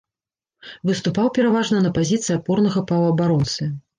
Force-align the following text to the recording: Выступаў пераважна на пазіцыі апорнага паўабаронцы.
Выступаў 0.89 1.27
пераважна 1.37 1.83
на 1.85 1.91
пазіцыі 1.99 2.35
апорнага 2.39 2.83
паўабаронцы. 2.93 3.71